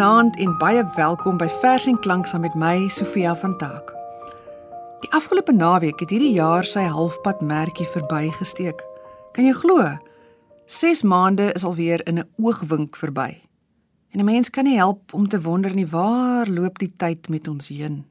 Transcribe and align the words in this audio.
Goeienaand 0.00 0.36
en 0.40 0.54
baie 0.56 0.80
welkom 0.96 1.36
by 1.36 1.44
Vers 1.60 1.84
en 1.84 1.98
Klank 2.00 2.24
saam 2.24 2.40
met 2.40 2.54
my 2.56 2.86
Sofia 2.88 3.34
van 3.36 3.52
Taak. 3.60 3.90
Die 5.02 5.10
afgelope 5.12 5.52
naweek 5.52 6.00
het 6.00 6.14
hierdie 6.14 6.32
jaar 6.32 6.64
sy 6.64 6.86
halfpad 6.88 7.42
merkie 7.44 7.84
verbygesteek. 7.84 8.80
Kan 9.36 9.44
jy 9.44 9.52
glo? 9.58 9.90
6 10.72 11.02
maande 11.04 11.50
is 11.52 11.66
alweer 11.68 12.00
in 12.08 12.16
'n 12.18 12.28
oogwink 12.40 12.96
verby. 12.96 13.42
En 14.16 14.20
'n 14.20 14.24
mens 14.24 14.50
kan 14.50 14.64
nie 14.64 14.76
help 14.76 15.12
om 15.12 15.28
te 15.28 15.40
wonder 15.40 15.74
nie 15.74 15.86
waar 15.86 16.48
loop 16.48 16.78
die 16.78 16.92
tyd 16.96 17.28
met 17.28 17.48
ons 17.48 17.68
heen. 17.68 18.06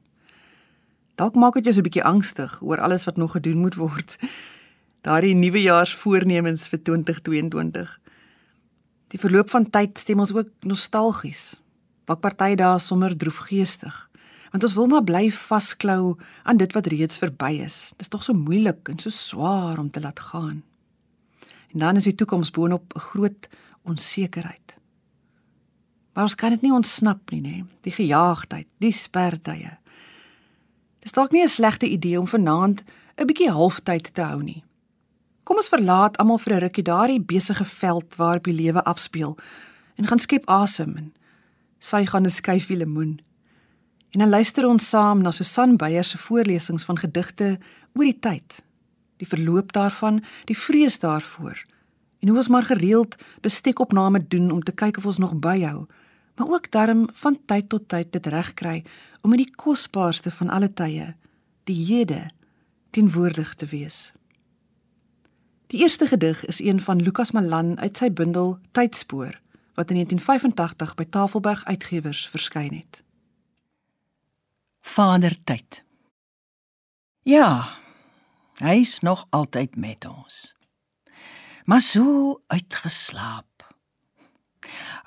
Dalk 1.16 1.34
maak 1.34 1.54
dit 1.54 1.64
jou 1.64 1.74
so 1.74 1.80
'n 1.80 1.90
bietjie 1.90 2.04
angstig 2.04 2.62
oor 2.62 2.80
alles 2.80 3.04
wat 3.04 3.16
nog 3.16 3.32
gedoen 3.32 3.58
moet 3.58 3.74
word. 3.74 4.18
Daardie 5.06 5.34
nuwejaarsvoornemens 5.34 6.68
vir 6.68 6.82
2022. 6.82 8.00
Die 9.08 9.18
verloop 9.18 9.50
van 9.50 9.70
tyd 9.70 9.98
stem 9.98 10.20
ons 10.20 10.32
ook 10.32 10.48
nostalgies. 10.60 11.59
Wat 12.10 12.20
party 12.24 12.56
dae 12.58 12.78
sommer 12.82 13.14
droefgeestig. 13.14 13.94
Want 14.50 14.64
ons 14.66 14.74
wil 14.74 14.88
maar 14.90 15.04
bly 15.06 15.28
vasklou 15.30 16.16
aan 16.42 16.58
dit 16.58 16.72
wat 16.74 16.88
reeds 16.90 17.20
verby 17.22 17.52
is. 17.62 17.92
Dit 17.94 18.08
is 18.08 18.10
tog 18.10 18.24
so 18.26 18.34
moeilik 18.34 18.88
en 18.90 18.98
so 18.98 19.14
swaar 19.14 19.78
om 19.78 19.90
te 19.94 20.02
laat 20.02 20.18
gaan. 20.32 20.64
En 21.70 21.84
dan 21.84 22.00
is 22.00 22.08
die 22.08 22.14
toekoms 22.18 22.50
boonop 22.50 22.96
'n 22.96 22.98
groot 23.00 23.48
onsekerheid. 23.86 24.76
Maar 26.12 26.24
ons 26.24 26.34
kan 26.34 26.50
dit 26.50 26.62
nie 26.62 26.72
ontsnap 26.72 27.30
nie, 27.30 27.40
nê? 27.40 27.64
Die 27.80 27.92
gejaagdheid, 27.92 28.66
die 28.78 28.92
spertye. 28.92 29.78
Dis 30.98 31.12
dalk 31.12 31.30
nie 31.30 31.42
'n 31.42 31.48
slegte 31.48 31.86
idee 31.86 32.18
om 32.18 32.26
vanaand 32.26 32.82
'n 33.16 33.26
bietjie 33.26 33.50
halftyd 33.50 34.14
te 34.14 34.22
hou 34.22 34.42
nie. 34.42 34.64
Kom 35.44 35.56
ons 35.56 35.68
verlaat 35.68 36.16
almal 36.16 36.38
vir 36.38 36.54
'n 36.54 36.60
rukkie 36.60 36.84
daardie 36.84 37.20
besige 37.20 37.64
veld 37.64 38.16
waarop 38.16 38.44
die 38.44 38.54
lewe 38.54 38.84
afspeel 38.84 39.38
en 39.94 40.06
gaan 40.06 40.18
skep 40.18 40.48
asem 40.48 40.96
en 40.96 41.12
sy 41.80 42.04
gaan 42.06 42.24
'n 42.24 42.30
skyfie 42.30 42.76
lemoen. 42.76 43.20
En 44.10 44.18
dan 44.18 44.28
luister 44.28 44.66
ons 44.66 44.88
saam 44.88 45.22
na 45.22 45.30
Susan 45.30 45.76
Beyer 45.76 46.04
se 46.04 46.18
voorlesings 46.18 46.84
van 46.84 46.98
gedigte 46.98 47.58
oor 47.94 48.04
die 48.04 48.18
tyd, 48.18 48.62
die 49.16 49.26
verloop 49.26 49.72
daarvan, 49.72 50.22
die 50.44 50.58
vrees 50.58 50.98
daarvoor. 50.98 51.64
En 52.20 52.28
hoe 52.28 52.36
ons 52.36 52.48
maar 52.48 52.62
gereeld 52.62 53.16
bestekopname 53.40 54.26
doen 54.28 54.50
om 54.50 54.62
te 54.62 54.72
kyk 54.72 54.96
of 54.96 55.06
ons 55.06 55.18
nog 55.18 55.38
byhou, 55.38 55.86
maar 56.36 56.48
ook 56.48 56.70
darm 56.70 57.08
van 57.12 57.38
tyd 57.46 57.68
tot 57.68 57.88
tyd 57.88 58.12
dit 58.12 58.26
regkry 58.26 58.84
om 59.20 59.32
in 59.32 59.44
die 59.44 59.54
kosbaarste 59.54 60.30
van 60.30 60.48
alle 60.48 60.72
tye, 60.72 61.14
die 61.64 61.84
hede, 61.84 62.30
teenwoordig 62.90 63.54
te 63.54 63.66
wees. 63.66 64.12
Die 65.66 65.80
eerste 65.80 66.06
gedig 66.06 66.44
is 66.46 66.60
een 66.60 66.80
van 66.80 67.02
Lukas 67.02 67.30
Malan 67.30 67.78
uit 67.78 67.96
sy 67.96 68.10
bundel 68.10 68.58
Tydspoor 68.72 69.38
wat 69.80 69.90
in 69.90 69.96
1985 69.96 70.94
by 70.94 71.06
Tafelberg 71.08 71.64
Uitgewers 71.64 72.28
verskyn 72.28 72.74
het. 72.76 73.00
Vader 74.80 75.36
tyd. 75.44 75.84
Ja, 77.24 77.68
hy's 78.60 79.00
nog 79.00 79.24
altyd 79.30 79.76
met 79.76 80.04
ons. 80.04 80.52
Maar 81.64 81.80
so 81.80 82.40
uitgeslaap. 82.46 83.46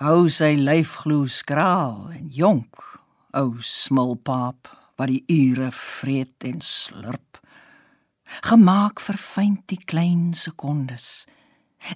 Hou 0.02 0.26
sy 0.34 0.56
lyf 0.58 0.96
glo 1.04 1.30
skraal 1.30 2.10
en 2.18 2.34
jonk, 2.34 2.82
ou 3.38 3.62
smulpaap 3.62 4.72
wat 4.98 5.10
die 5.10 5.24
ure 5.30 5.70
vreet 5.74 6.50
en 6.50 6.62
slurp 6.62 7.40
gemaak 8.42 9.02
vir 9.04 9.18
fyn 9.20 9.58
die 9.70 9.82
klein 9.86 10.32
sekondes 10.38 11.26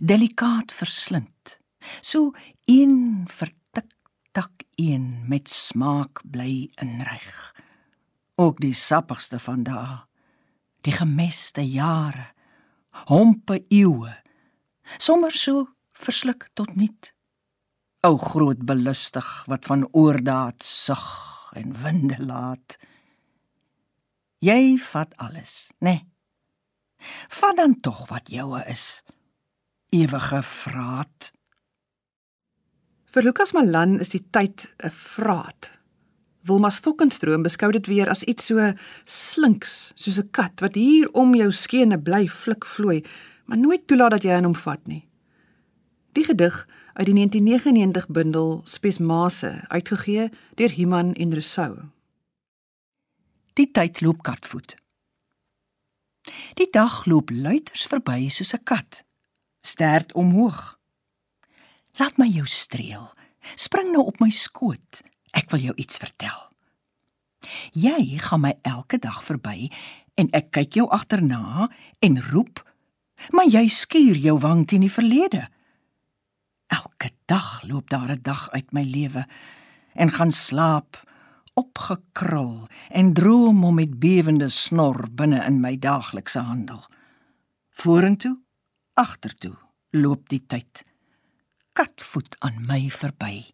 delikaat 0.01 0.73
verslind 0.75 1.57
so 2.01 2.31
een 2.65 3.25
vertik 3.29 3.93
tak 4.31 4.63
een 4.75 5.25
met 5.27 5.49
smaak 5.49 6.21
bly 6.23 6.69
inreg 6.81 7.55
ook 8.35 8.59
die 8.61 8.73
sappigste 8.73 9.39
van 9.39 9.63
daai 9.67 10.03
die 10.87 10.93
gemeste 10.93 11.65
jare 11.65 12.31
hompe 13.11 13.61
eeue 13.67 14.13
sommer 14.97 15.31
so 15.31 15.67
versluk 15.93 16.49
tot 16.53 16.75
niet 16.75 17.13
o 18.07 18.17
groot 18.17 18.61
belustig 18.65 19.31
wat 19.51 19.65
van 19.65 19.87
oordaat 19.91 20.63
sug 20.63 21.07
en 21.57 21.73
winde 21.83 22.19
laat 22.25 22.77
jy 24.43 24.77
vat 24.91 25.17
alles 25.17 25.67
nê 25.79 25.97
nee 25.97 26.05
Vat 27.27 27.57
dan 27.57 27.79
tog 27.79 28.07
wat 28.09 28.29
joue 28.29 28.63
is. 28.65 29.03
Ewige 29.89 30.43
vraat. 30.43 31.31
Vir 33.07 33.23
Lukas 33.23 33.53
Malan 33.55 34.01
is 34.03 34.09
die 34.11 34.23
tyd 34.35 34.67
'n 34.83 34.91
vraat. 34.91 35.71
Wilma 36.43 36.69
Stokkenstroom 36.69 37.43
beskou 37.43 37.71
dit 37.71 37.87
weer 37.87 38.09
as 38.09 38.23
iets 38.23 38.45
so 38.45 38.73
slinks, 39.05 39.91
soos 39.95 40.19
'n 40.19 40.29
kat 40.31 40.59
wat 40.59 40.75
hier 40.75 41.07
om 41.13 41.33
jou 41.33 41.51
skene 41.51 41.97
bly 41.97 42.27
flik 42.27 42.65
vloei, 42.65 43.05
maar 43.45 43.57
nooit 43.57 43.87
toelaat 43.87 44.11
dat 44.11 44.23
jy 44.23 44.31
aan 44.31 44.43
hom 44.43 44.55
vat 44.55 44.87
nie. 44.87 45.07
Die 46.11 46.23
gedig 46.23 46.67
uit 46.93 47.05
die 47.05 47.13
1999 47.13 48.07
bundel 48.07 48.61
Spesmase, 48.63 49.63
uitgegee 49.67 50.29
deur 50.55 50.69
Human 50.69 51.13
en 51.13 51.31
Rousseau. 51.31 51.77
Die 53.53 53.71
tyd 53.71 54.01
loop 54.01 54.21
katvoet. 54.23 54.75
Die 56.53 56.67
dag 56.71 57.05
loop 57.05 57.29
luiters 57.29 57.87
verby 57.87 58.29
soos 58.29 58.53
'n 58.53 58.63
kat, 58.63 59.05
stert 59.61 60.13
omhoog. 60.13 60.77
Laat 61.97 62.17
my 62.21 62.27
jou 62.29 62.45
streel. 62.45 63.07
Spring 63.57 63.89
nou 63.93 64.05
op 64.05 64.19
my 64.21 64.29
skoot. 64.29 65.01
Ek 65.37 65.49
wil 65.53 65.69
jou 65.69 65.75
iets 65.81 65.97
vertel. 66.01 66.37
Jy 67.73 68.19
gaan 68.21 68.43
my 68.43 68.53
elke 68.67 68.99
dag 69.01 69.21
verby 69.25 69.69
en 70.17 70.29
ek 70.37 70.51
kyk 70.57 70.79
jou 70.79 70.87
agterna 70.93 71.67
en 72.03 72.17
roep, 72.31 72.61
maar 73.33 73.47
jy 73.49 73.67
skuur 73.71 74.17
jou 74.21 74.37
wang 74.41 74.65
teen 74.67 74.85
die 74.85 74.93
verlede. 74.93 75.45
Elke 76.73 77.13
dag 77.29 77.63
loop 77.63 77.89
daar 77.89 78.11
'n 78.11 78.21
dag 78.21 78.49
uit 78.51 78.73
my 78.73 78.83
lewe 78.83 79.25
en 79.95 80.09
gaan 80.11 80.31
slaap 80.31 80.97
opgekrul 81.53 82.67
en 82.89 83.13
droom 83.13 83.63
om 83.63 83.75
met 83.75 83.99
bewende 83.99 84.49
snor 84.49 85.07
binne 85.11 85.45
in 85.45 85.61
my 85.61 85.77
daaglikse 85.77 86.39
handel. 86.39 86.83
Vorentoe, 87.69 88.37
agtertoe 88.93 89.57
loop 89.91 90.29
die 90.29 90.45
tyd. 90.47 90.83
Katvoet 91.77 92.35
aan 92.39 92.65
my 92.65 92.89
verby 92.89 93.45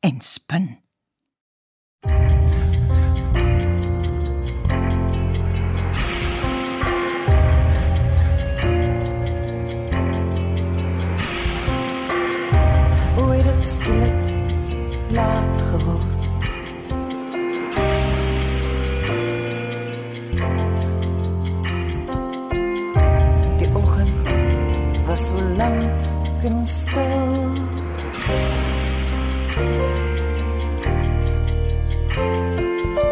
en 0.00 0.20
spin. 0.20 0.80
Ooit 13.16 13.44
het 13.44 13.64
skielik 13.64 14.18
laat 15.10 15.62
geword 15.62 16.18
was 25.06 25.26
so 25.26 25.34
lank 25.34 26.19
en 26.42 26.66
stil. 26.66 27.52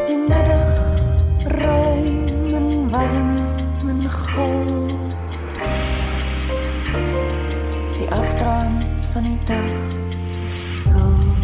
Die 0.06 0.16
middag 0.16 0.72
ruim 1.44 2.54
en 2.54 2.90
warm 2.90 3.36
en 3.88 4.10
gul. 4.10 4.86
Die 7.98 8.10
afdraand 8.10 9.08
van 9.12 9.22
die 9.22 9.38
dag 9.44 9.76
is 10.44 10.70
koel. 10.88 11.36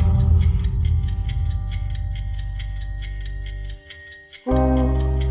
O, 4.44 4.56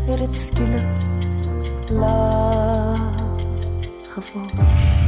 het 0.06 0.36
skielik 0.36 0.86
laat 1.88 3.42
gevoel. 4.14 5.03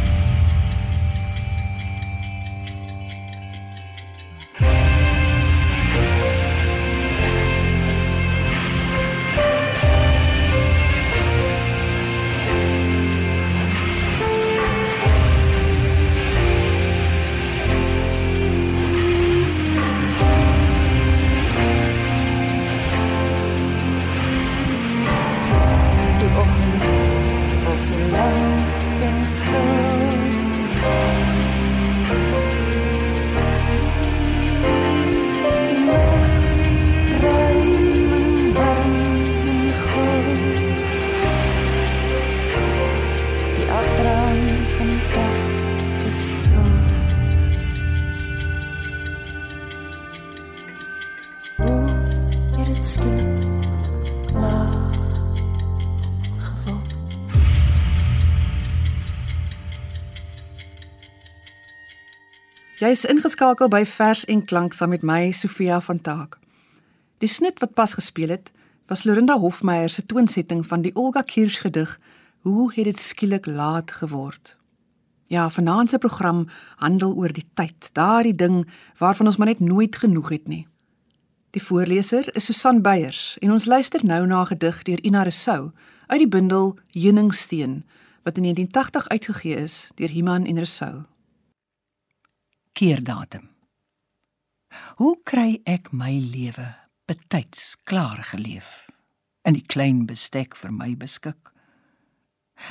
Jy 62.86 62.92
is 62.94 63.08
ingeskakel 63.10 63.66
by 63.66 63.80
Vers 63.82 64.20
en 64.30 64.44
Klank 64.46 64.74
saam 64.76 64.92
met 64.94 65.02
my 65.02 65.32
Sofia 65.34 65.80
van 65.82 65.98
Taak. 65.98 66.36
Die 67.18 67.26
snit 67.26 67.58
wat 67.58 67.72
pas 67.74 67.96
gespeel 67.98 68.30
het, 68.30 68.52
was 68.86 69.02
Lorinda 69.02 69.34
Hofmeyer 69.42 69.90
se 69.90 70.04
toonsetting 70.06 70.60
van 70.68 70.84
die 70.84 70.92
Olga 70.94 71.24
Kirsch 71.26 71.64
gedig 71.64 71.96
Hoe 72.46 72.68
het 72.74 72.86
dit 72.86 72.98
skielik 72.98 73.48
laat 73.50 73.90
geword? 73.90 74.54
Ja, 75.26 75.48
vanaand 75.50 75.90
se 75.90 75.98
program 75.98 76.44
handel 76.76 77.16
oor 77.16 77.34
die 77.34 77.48
tyd, 77.58 77.90
daardie 77.92 78.34
ding 78.34 78.62
waarvan 79.02 79.26
ons 79.26 79.36
maar 79.36 79.50
net 79.50 79.60
nooit 79.60 79.96
genoeg 79.96 80.30
het 80.36 80.46
nie. 80.46 80.68
Die 81.50 81.62
voorleser 81.62 82.30
is 82.36 82.46
Susan 82.46 82.84
Beyers 82.86 83.34
en 83.42 83.50
ons 83.50 83.66
luister 83.66 84.06
nou 84.06 84.26
na 84.26 84.40
'n 84.42 84.46
gedig 84.54 84.82
deur 84.82 85.02
Ina 85.02 85.22
Resou 85.22 85.72
uit 86.06 86.18
die 86.18 86.28
bundel 86.28 86.78
Heuningsteen 86.94 87.82
wat 88.22 88.36
in 88.36 88.42
1980 88.42 89.08
uitgegee 89.08 89.56
is 89.56 89.90
deur 89.94 90.10
Iman 90.10 90.46
en 90.46 90.58
Resou. 90.58 91.15
Keerdatum. 92.76 93.48
Hoe 95.00 95.16
kry 95.24 95.62
ek 95.64 95.92
my 95.96 96.12
lewe 96.20 96.68
betyds 97.08 97.74
klaar 97.88 98.20
geleef 98.34 98.84
in 99.48 99.56
die 99.56 99.64
klein 99.64 100.04
bestek 100.06 100.56
vir 100.60 100.74
my 100.74 100.92
beskik? 100.98 101.56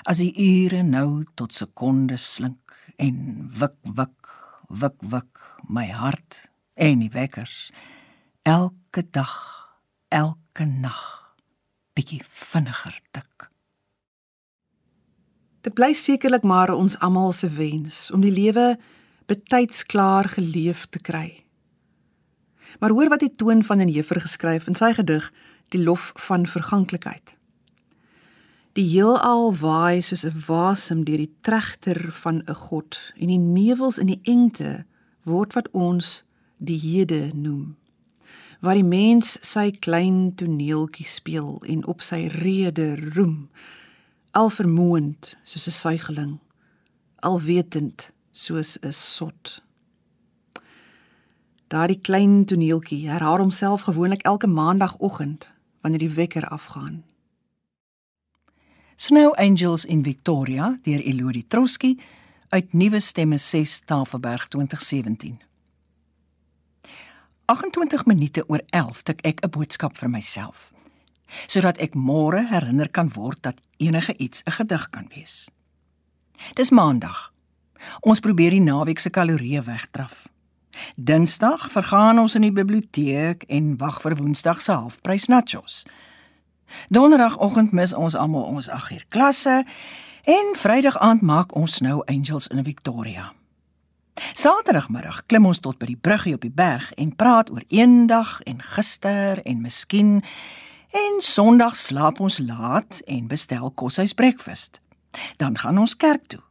as 0.06 0.22
die 0.22 0.34
ure 0.34 0.82
nou 0.84 1.24
tot 1.38 1.54
sekondes 1.54 2.26
slink 2.38 2.74
en 3.02 3.18
wik 3.60 3.78
wik 3.98 4.34
wik 4.82 4.98
wik 5.14 5.44
my 5.70 5.88
hart 5.94 6.40
en 6.76 7.04
die 7.04 7.12
wekkers 7.14 7.70
elke 8.46 9.06
dag 9.16 9.36
elke 10.14 10.66
nag 10.66 11.04
bietjie 11.98 12.22
vinniger 12.26 12.98
tik 13.16 13.50
dit 15.66 15.74
bly 15.78 15.94
sekerlik 15.98 16.46
maar 16.46 16.74
ons 16.74 16.98
almal 17.06 17.34
se 17.34 17.50
wens 17.58 18.10
om 18.14 18.26
die 18.26 18.34
lewe 18.34 18.76
betyds 19.26 19.86
klaar 19.86 20.30
geleef 20.30 20.86
te 20.86 21.00
kry 21.00 21.44
maar 22.80 22.92
hoor 22.92 23.10
wat 23.10 23.20
die 23.20 23.36
toon 23.36 23.64
van 23.64 23.82
'n 23.82 23.90
jefer 23.90 24.22
geskryf 24.22 24.68
in 24.68 24.76
sy 24.76 24.94
gedig 24.94 25.32
die 25.70 25.84
lof 25.84 26.12
van 26.16 26.48
verganklikheid 26.48 27.36
Die 28.76 28.84
heelal 28.92 29.54
waai 29.56 30.02
soos 30.04 30.26
'n 30.28 30.42
wasem 30.48 31.04
deur 31.08 31.22
die 31.24 31.36
tregter 31.48 32.12
van 32.12 32.44
'n 32.44 32.56
god 32.68 33.00
en 33.16 33.28
die 33.28 33.40
nevels 33.40 33.98
in 33.98 34.08
die 34.08 34.20
engte 34.24 34.86
word 35.24 35.54
wat 35.54 35.72
ons 35.72 36.24
die 36.58 36.80
hede 36.80 37.32
noem. 37.34 37.78
Waar 38.60 38.74
die 38.74 38.84
mens 38.84 39.38
sy 39.42 39.72
klein 39.72 40.36
toneeltjie 40.36 41.08
speel 41.08 41.64
en 41.64 41.86
op 41.86 42.02
sy 42.02 42.28
rede 42.28 42.96
roem, 43.16 43.50
al 44.32 44.50
vermoond 44.50 45.38
soos 45.44 45.68
'n 45.68 45.72
suigeling, 45.72 46.40
al 47.20 47.42
wetend 47.42 48.12
soos 48.36 48.78
'n 48.80 48.92
sot. 48.94 49.64
Daardie 51.68 52.02
klein 52.02 52.46
toneeltjie 52.46 53.10
herhaal 53.10 53.38
homself 53.38 53.82
gewoonlik 53.82 54.22
elke 54.22 54.48
maandagooggend 54.48 55.50
wanneer 55.82 56.00
die 56.00 56.14
wekker 56.14 56.48
afgaan. 56.48 57.04
Snow 58.96 59.34
Angels 59.34 59.86
in 59.86 60.04
Victoria 60.04 60.80
deur 60.82 61.00
Elodie 61.00 61.48
Troski 61.48 62.00
uit 62.50 62.74
Nuwe 62.74 63.00
Stemme 63.00 63.38
6 63.38 63.80
Tafelberg 63.80 64.48
2017. 64.48 65.40
28 67.46 68.06
minute 68.06 68.48
oor 68.48 68.62
11 68.70 69.02
tik 69.02 69.22
ek 69.22 69.44
'n 69.46 69.50
boodskap 69.50 69.98
vir 69.98 70.10
myself 70.10 70.74
sodat 71.48 71.78
ek 71.78 71.94
môre 71.94 72.48
herinner 72.48 72.90
kan 72.90 73.10
word 73.14 73.42
dat 73.42 73.62
enige 73.78 74.18
iets 74.18 74.44
'n 74.46 74.52
gedig 74.52 74.90
kan 74.90 75.08
wees. 75.16 75.50
Dis 76.54 76.70
maandag. 76.70 77.35
Ons 78.02 78.20
probeer 78.20 78.56
die 78.56 78.64
naweek 78.64 79.00
se 79.00 79.10
kalorieë 79.10 79.64
wegdraf. 79.66 80.26
Dinsdag 80.96 81.72
vergaan 81.72 82.20
ons 82.20 82.36
in 82.36 82.44
die 82.48 82.54
biblioteek 82.56 83.46
en 83.48 83.78
wag 83.80 84.02
vir 84.04 84.18
Woensdag 84.20 84.62
se 84.62 84.72
halfprys 84.72 85.28
nachos. 85.32 85.84
Donderdagoggend 86.90 87.72
mis 87.72 87.94
ons 87.94 88.16
almal 88.16 88.44
ons 88.44 88.70
8uur 88.70 89.06
klasse 89.10 89.64
en 90.26 90.54
Vrydag 90.58 90.98
aand 90.98 91.22
maak 91.22 91.56
ons 91.56 91.80
nou 91.80 92.02
Angels 92.12 92.48
in 92.48 92.64
Victoria. 92.64 93.32
Saterdagmiddag 94.34 95.26
klim 95.28 95.46
ons 95.46 95.60
tot 95.60 95.78
by 95.80 95.90
die 95.92 96.00
bruggie 96.00 96.36
op 96.36 96.44
die 96.44 96.54
berg 96.54 96.92
en 97.00 97.16
praat 97.16 97.52
oor 97.52 97.64
eendag 97.68 98.40
en 98.48 98.62
gister 98.64 99.42
en 99.44 99.62
miskien 99.62 100.22
en 100.96 101.20
Sondag 101.20 101.76
slaap 101.76 102.22
ons 102.24 102.40
laat 102.40 103.02
en 103.12 103.28
bestel 103.28 103.72
koshuis 103.76 104.16
breakfast. 104.16 104.80
Dan 105.38 105.58
gaan 105.60 105.78
ons 105.80 105.96
kerk 106.00 106.28
toe 106.32 106.45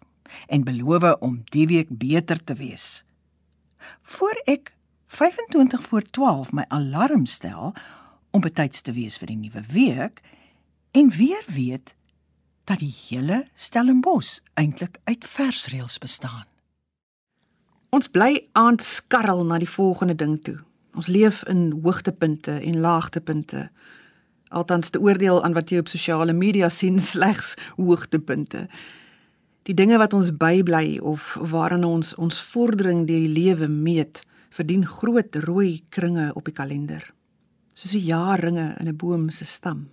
en 0.47 0.65
beloof 0.65 1.19
om 1.21 1.43
die 1.45 1.67
week 1.67 1.89
beter 1.91 2.45
te 2.45 2.55
wees. 2.55 3.05
Voor 4.03 4.41
ek 4.45 4.73
25 5.07 5.83
voor 5.83 6.03
12 6.03 6.53
my 6.53 6.65
alarm 6.69 7.27
stel 7.27 7.75
om 8.31 8.41
betyds 8.41 8.81
te 8.83 8.93
wees 8.93 9.19
vir 9.19 9.31
die 9.31 9.37
nuwe 9.39 9.63
week 9.71 10.23
en 10.91 11.11
weer 11.11 11.45
weet 11.47 11.95
dat 12.65 12.79
die 12.79 12.95
hele 13.09 13.45
Stellenbos 13.55 14.41
eintlik 14.55 14.99
uit 15.05 15.27
versreëls 15.27 15.99
bestaan. 15.99 16.47
Ons 17.95 18.09
bly 18.11 18.47
aanskarrel 18.59 19.45
na 19.47 19.61
die 19.63 19.71
volgende 19.71 20.17
ding 20.19 20.39
toe. 20.43 20.57
Ons 20.99 21.07
leef 21.07 21.45
in 21.51 21.69
hoogtepunte 21.85 22.57
en 22.59 22.81
laagtepunte. 22.81 23.69
Althans 24.49 24.91
te 24.91 25.01
oordeel 25.03 25.43
aan 25.45 25.55
wat 25.55 25.71
jy 25.71 25.83
op 25.83 25.91
sosiale 25.91 26.33
media 26.33 26.69
sien 26.69 26.99
slegs 27.13 27.55
hoogtepunte. 27.77 28.67
Die 29.65 29.75
dinge 29.75 29.99
wat 29.99 30.13
ons 30.13 30.37
bybly 30.37 30.99
of 30.99 31.35
waaraan 31.41 31.85
ons 31.85 32.15
ons 32.15 32.41
vordering 32.53 33.07
deur 33.07 33.21
die 33.21 33.33
lewe 33.33 33.69
meet, 33.69 34.23
verdien 34.51 34.87
groot 34.87 35.37
rooi 35.37 35.85
kringe 35.89 36.31
op 36.35 36.45
die 36.45 36.55
kalender 36.55 37.15
soos 37.75 37.95
die 37.97 38.07
jaarringe 38.07 38.75
in 38.81 38.89
'n 38.89 38.97
boom 38.97 39.31
se 39.31 39.45
stam. 39.45 39.89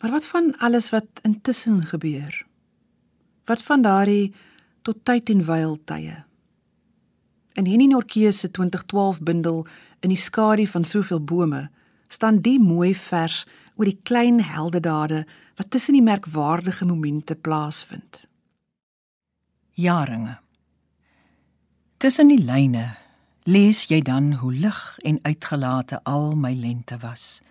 Maar 0.00 0.10
wat 0.10 0.26
van 0.26 0.54
alles 0.58 0.90
wat 0.90 1.06
intussen 1.22 1.82
gebeur? 1.82 2.46
Wat 3.44 3.62
van 3.62 3.82
daardie 3.82 4.34
tot 4.82 5.04
tyd 5.04 5.30
en 5.30 5.44
wyl 5.44 5.78
tye? 5.84 6.24
In 7.52 7.66
Henny 7.66 7.86
Norke 7.86 8.32
se 8.32 8.50
2012 8.50 9.20
bundel 9.20 9.66
in 10.00 10.08
die 10.08 10.18
skadu 10.18 10.66
van 10.66 10.84
soveel 10.84 11.24
bome 11.24 11.70
staan 12.08 12.40
die 12.40 12.60
mooi 12.60 12.94
vers 12.94 13.46
oor 13.76 13.88
die 13.88 14.00
klein 14.02 14.40
heldedade 14.40 15.24
wat 15.56 15.70
tussen 15.70 15.96
die 15.96 16.04
merkwaardige 16.04 16.88
momente 16.88 17.36
plaasvind. 17.36 18.24
Jaringe. 19.76 20.38
Tussen 21.96 22.28
die 22.32 22.40
lyne 22.40 22.96
lees 23.44 23.86
jy 23.90 24.00
dan 24.04 24.32
hoe 24.40 24.52
lig 24.52 24.80
en 25.04 25.20
uitgelate 25.22 26.00
al 26.04 26.34
my 26.36 26.52
lente 26.56 26.98
was. 27.00 27.42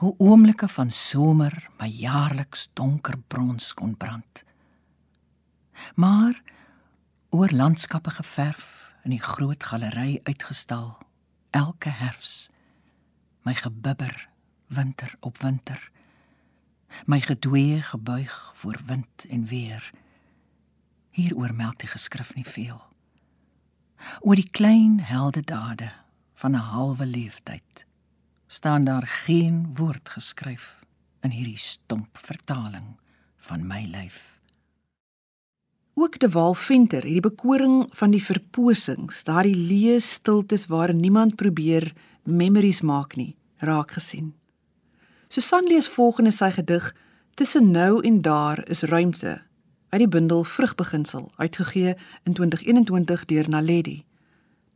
Hoe 0.00 0.14
oomblikke 0.18 0.68
van 0.68 0.90
somer 0.90 1.52
my 1.78 1.88
jaarliks 1.88 2.70
donker 2.72 3.18
brons 3.28 3.74
kon 3.76 3.96
brand. 3.96 4.44
Maar 5.94 6.40
oor 7.30 7.52
landskappe 7.52 8.10
geverf 8.10 8.84
in 9.04 9.12
die 9.12 9.22
groot 9.22 9.64
galery 9.64 10.20
uitgestal 10.24 10.96
elke 11.50 11.92
herfs 11.92 12.48
my 13.44 13.54
gebibber 13.54 14.14
winter 14.66 15.14
op 15.20 15.38
winter. 15.38 15.90
My 17.06 17.20
gedwee 17.20 17.82
gebuig 17.82 18.52
voor 18.54 18.80
wind 18.86 19.24
en 19.28 19.46
weer. 19.46 19.90
Hieroor 21.10 21.54
meld 21.54 21.78
die 21.78 21.88
geskrif 21.88 22.34
nie 22.34 22.46
veel. 22.46 22.82
Oor 24.20 24.34
die 24.34 24.50
klein 24.50 25.00
heldedade 25.00 25.90
van 26.34 26.50
'n 26.50 26.68
halwe 26.74 27.06
leeftyd 27.06 27.86
staan 28.46 28.84
daar 28.84 29.06
geen 29.06 29.74
woord 29.74 30.08
geskryf 30.08 30.84
in 31.20 31.30
hierdie 31.30 31.58
stomp 31.58 32.18
vertaling 32.18 32.96
van 33.36 33.66
my 33.66 33.88
lyf. 33.90 34.40
Ook 35.94 36.18
de 36.18 36.28
Waal 36.28 36.54
Venter 36.54 37.02
het 37.02 37.12
die 37.12 37.20
bekoring 37.20 37.86
van 37.90 38.10
die 38.10 38.24
verposings 38.24 39.24
daardie 39.24 39.56
leë 39.56 40.00
stiltes 40.00 40.66
waar 40.66 40.94
niemand 40.94 41.36
probeer 41.36 41.92
memories 42.22 42.80
maak 42.80 43.16
nie 43.16 43.36
raak 43.56 43.90
gesien 43.90 44.34
Susan 45.34 45.64
lees 45.66 45.88
volgende 45.88 46.30
sy 46.30 46.46
gedig 46.54 46.84
tussen 47.34 47.70
nou 47.70 48.02
en 48.06 48.20
daar 48.22 48.68
is 48.70 48.82
ruimte 48.82 49.42
uit 49.88 49.98
die 49.98 50.08
bundel 50.08 50.44
Vrugbeginsel 50.44 51.32
uitgegee 51.36 51.96
in 52.22 52.32
2021 52.32 53.24
deur 53.24 53.48
Naledi. 53.48 54.04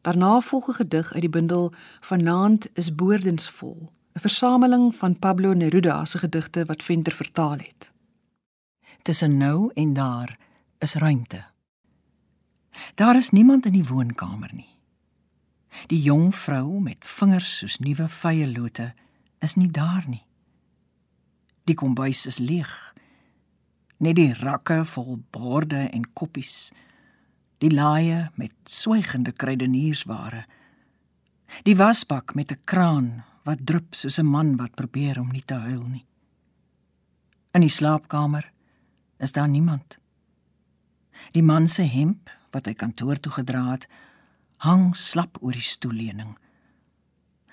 Daarna 0.01 0.41
volg 0.41 0.69
'n 0.69 0.73
gedig 0.73 1.13
uit 1.13 1.21
die 1.21 1.31
bundel 1.31 1.73
Vanaand 2.01 2.67
is 2.73 2.95
boordensvol, 2.95 3.93
'n 4.13 4.21
versameling 4.21 4.95
van 4.95 5.19
Pablo 5.19 5.53
Neruda 5.53 6.05
se 6.05 6.19
gedigte 6.19 6.65
wat 6.65 6.83
Venter 6.83 7.13
vertaal 7.13 7.59
het. 7.59 7.91
Tussen 9.03 9.37
nou 9.37 9.71
en 9.75 9.93
daar 9.93 10.39
is 10.79 10.95
ruimte. 10.95 11.45
Daar 12.95 13.17
is 13.17 13.31
niemand 13.31 13.67
in 13.67 13.73
die 13.73 13.87
woonkamer 13.87 14.51
nie. 14.53 14.79
Die 15.87 16.03
jong 16.03 16.35
vrou 16.35 16.81
met 16.81 16.99
vingers 17.07 17.59
soos 17.59 17.79
nuwe 17.79 18.09
vye 18.09 18.53
lote 18.53 18.95
is 19.39 19.55
nie 19.55 19.71
daar 19.71 20.05
nie. 20.09 20.27
Die 21.69 21.77
kombuis 21.77 22.25
is 22.27 22.39
leeg 22.41 22.73
net 23.99 24.19
die 24.19 24.33
rakke 24.39 24.83
vol 24.87 25.19
borde 25.35 25.89
en 25.91 26.07
koppies. 26.15 26.71
Die 27.59 27.71
laaie 27.73 28.29
met 28.39 28.55
swygende 28.71 29.35
kruideniersware. 29.35 30.45
Die 31.67 31.77
wasbak 31.77 32.35
met 32.35 32.53
'n 32.53 32.63
kraan 32.65 33.25
wat 33.45 33.67
drup 33.67 33.95
soos 33.95 34.19
'n 34.19 34.27
man 34.27 34.57
wat 34.57 34.75
probeer 34.75 35.21
om 35.21 35.31
nie 35.33 35.45
te 35.45 35.55
huil 35.55 35.83
nie. 35.83 36.07
In 37.55 37.61
die 37.61 37.71
slaapkamer 37.71 38.53
is 39.19 39.33
daar 39.33 39.49
niemand. 39.49 39.99
Die 41.33 41.43
man 41.43 41.69
se 41.69 41.83
hemp 41.83 42.31
wat 42.51 42.67
hy 42.67 42.75
kantoor 42.75 43.17
toe 43.21 43.33
gedra 43.33 43.71
het, 43.71 43.89
hang 44.57 44.97
slap 44.97 45.39
oor 45.41 45.53
die 45.53 45.61
stoelleuning. 45.61 46.39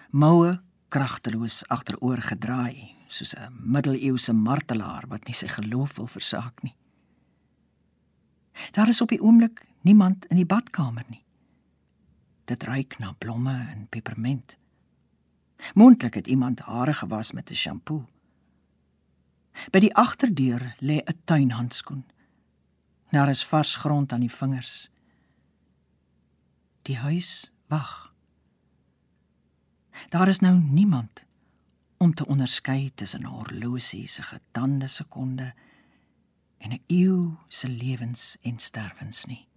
Moue 0.10 0.62
kragteloos 0.90 1.68
agteroor 1.68 2.22
gedraai, 2.22 2.95
soos 3.16 3.36
'n 3.36 3.54
middeleeuse 3.72 4.34
martelaar 4.34 5.08
wat 5.08 5.26
nie 5.26 5.34
sy 5.34 5.48
geloof 5.48 5.96
wil 5.96 6.08
versaak 6.08 6.64
nie. 6.64 6.76
Daar 8.72 8.88
is 8.88 9.02
op 9.02 9.10
die 9.10 9.22
oomblik 9.22 9.66
niemand 9.82 10.26
in 10.26 10.36
die 10.36 10.46
badkamer 10.46 11.06
nie. 11.08 11.24
Dit 12.46 12.64
ruik 12.64 13.00
na 13.00 13.14
blomme 13.14 13.68
en 13.70 13.88
peperment. 13.90 14.58
Moontlik 15.74 16.14
het 16.14 16.28
iemand 16.28 16.60
hare 16.60 16.94
gewas 16.94 17.32
met 17.32 17.50
'n 17.50 17.56
shampoo. 17.56 18.06
By 19.72 19.80
die 19.80 19.96
agterdeur 19.96 20.76
lê 20.80 21.02
'n 21.04 21.22
tuinhandskoen. 21.26 22.06
Daar 23.12 23.30
is 23.30 23.46
vars 23.46 23.76
grond 23.76 24.12
aan 24.12 24.20
die 24.20 24.32
vingers. 24.32 24.90
Die 26.82 26.98
huis 26.98 27.52
wag. 27.68 28.14
Daar 30.10 30.28
is 30.28 30.40
nou 30.40 30.60
niemand 30.60 31.26
om 32.06 32.14
te 32.14 32.26
onderskei 32.26 32.92
tussen 32.96 33.22
'n 33.22 33.34
horlosie 33.38 34.08
se 34.08 34.22
getande 34.22 34.88
sekonde 34.88 35.54
en 36.58 36.70
'n 36.72 36.84
eeu 36.88 37.38
se 37.48 37.68
lewens 37.68 38.38
en 38.42 38.60
sterwens 38.60 39.26
nie. 39.26 39.48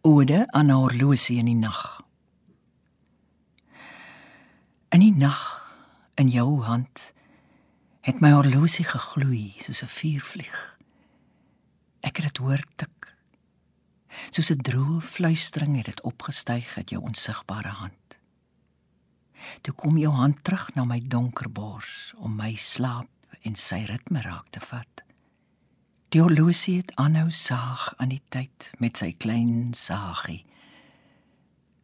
Ode 0.00 0.46
aan 0.50 0.66
'n 0.66 0.80
horlosie 0.82 1.38
in 1.38 1.44
die 1.44 1.54
nag. 1.54 2.02
In 4.88 5.00
die 5.00 5.16
nag 5.16 5.40
in 6.14 6.28
jou 6.28 6.62
hand 6.62 7.12
het 8.00 8.20
my 8.20 8.30
horlosie 8.32 8.84
gegloei 8.84 9.54
soos 9.58 9.82
'n 9.82 9.86
vuurvlieg. 9.86 10.78
Ek 12.00 12.16
het 12.16 12.26
dit 12.26 12.36
hoor 12.36 12.64
tik. 12.76 13.16
Soos 14.30 14.50
'n 14.50 14.62
droë 14.62 15.00
fluistering 15.00 15.76
het 15.76 15.86
dit 15.86 16.02
opgestyg 16.02 16.76
uit 16.76 16.90
jou 16.90 17.02
onsigbare 17.02 17.68
hand. 17.68 17.99
Toe 19.62 19.74
kom 19.74 19.98
jou 19.98 20.12
hand 20.12 20.44
terug 20.44 20.74
na 20.74 20.84
my 20.84 21.00
donker 21.00 21.50
bors 21.50 22.12
om 22.16 22.36
my 22.36 22.54
slaap 22.54 23.08
en 23.42 23.54
sy 23.54 23.84
ritme 23.88 24.22
raak 24.22 24.50
te 24.50 24.60
vat. 24.60 25.04
Die 26.10 26.20
horlosie 26.20 26.80
het 26.80 26.94
aanhou 26.96 27.30
saag 27.30 27.94
aan 27.96 28.10
die 28.10 28.22
tyd 28.28 28.72
met 28.78 28.98
sy 28.98 29.12
klein 29.12 29.74
saagie. 29.74 30.44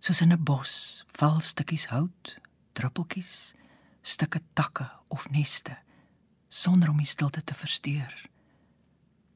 Soos 0.00 0.20
in 0.20 0.32
'n 0.32 0.44
bos 0.44 1.04
val 1.18 1.40
stukkies 1.40 1.86
hout, 1.86 2.38
druppeltjies, 2.74 3.54
stukke 4.02 4.40
takke 4.54 4.90
of 5.08 5.28
neste 5.30 5.76
sonder 6.48 6.90
om 6.90 6.98
die 7.02 7.06
stilte 7.06 7.42
te 7.42 7.54
versteur 7.54 8.14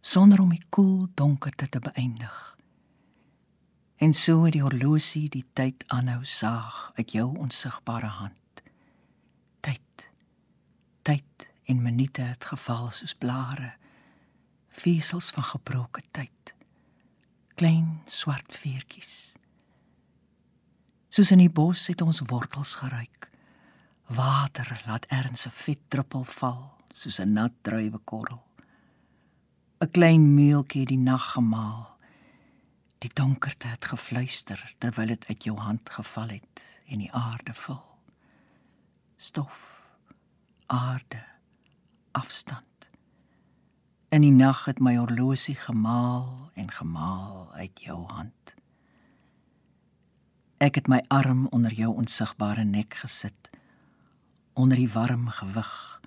sonder 0.00 0.40
om 0.40 0.52
die 0.54 0.62
koel 0.70 1.08
donkerte 1.14 1.68
te 1.68 1.80
beëindig 1.82 2.49
en 4.00 4.14
so 4.16 4.44
het 4.46 4.56
die 4.56 4.64
horlosie 4.64 5.28
die 5.32 5.44
tyd 5.58 5.84
aanhou 5.96 6.24
saag 6.24 6.78
uit 6.98 7.12
jou 7.16 7.26
onsigbare 7.38 8.12
hand 8.20 8.62
tyd 9.66 10.06
tyd 11.08 11.48
en 11.70 11.82
minute 11.84 12.22
het 12.22 12.48
geval 12.52 12.90
soos 12.96 13.14
blare 13.14 13.74
vesels 14.82 15.30
van 15.36 15.48
gebroke 15.52 16.02
tyd 16.16 16.54
klein 17.60 18.00
swart 18.06 18.56
veertjies 18.64 19.16
soos 21.08 21.30
in 21.34 21.44
die 21.44 21.52
bos 21.62 21.86
het 21.92 22.02
ons 22.02 22.24
wortels 22.32 22.74
geruik 22.82 23.30
water 24.10 24.82
laat 24.86 25.06
erns 25.08 25.46
'n 25.46 25.56
vet 25.64 25.82
druppel 25.88 26.24
val 26.24 26.80
soos 26.90 27.18
'n 27.20 27.32
nat 27.32 27.52
druiwekorrel. 27.62 28.42
'n 29.80 29.90
Klein 29.90 30.34
meeltjie 30.34 30.86
die 30.86 30.98
nag 30.98 31.32
gemaal. 31.32 31.98
Die 33.00 33.10
donkerte 33.12 33.70
het 33.72 33.84
gefluister 33.88 34.60
terwyl 34.78 35.14
dit 35.14 35.26
uit 35.28 35.44
jou 35.44 35.56
hand 35.58 35.90
geval 35.90 36.28
het 36.36 36.64
en 36.86 37.00
die 37.00 37.12
aarde 37.12 37.54
vul. 37.54 37.80
Stof, 39.16 39.80
aarde, 40.66 41.22
afstand. 42.12 42.88
In 44.08 44.20
die 44.20 44.34
nag 44.34 44.64
het 44.68 44.80
my 44.84 44.96
horlosie 44.98 45.56
gemaal 45.56 46.50
en 46.54 46.70
gemaal 46.70 47.52
uit 47.54 47.80
jou 47.86 48.04
hand. 48.10 48.54
Ek 50.60 50.76
het 50.76 50.92
my 50.92 51.00
arm 51.08 51.46
onder 51.56 51.72
jou 51.72 51.94
onsigbare 51.96 52.64
nek 52.64 53.00
gesit 53.00 53.50
onder 54.60 54.76
die 54.76 54.90
warm 54.92 55.28
gewig 55.28 56.00